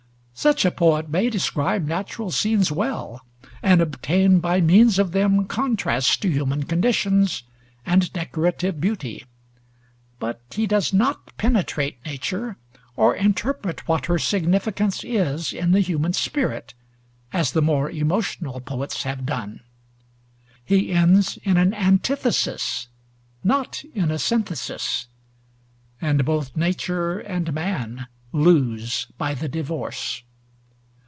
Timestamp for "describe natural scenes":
1.29-2.71